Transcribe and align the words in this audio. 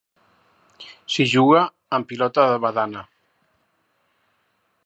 S'hi 1.15 1.25
juga 1.33 1.61
amb 1.99 2.09
pilota 2.13 2.49
de 2.53 2.57
badana. 2.65 3.07